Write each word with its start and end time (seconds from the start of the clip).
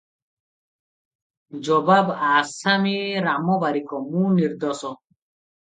ଜବାବ 1.67 2.17
ଆସାମୀ 2.29 2.97
ରାମ 3.29 3.59
ବାରିକ- 3.67 4.01
ମୁଁ 4.11 4.33
ନିର୍ଦ୍ଦୋଷ 4.41 4.95